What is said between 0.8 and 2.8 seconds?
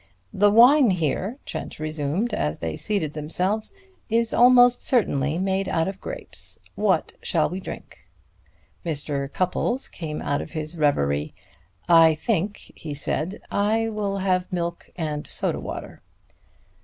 here," Trent resumed, as they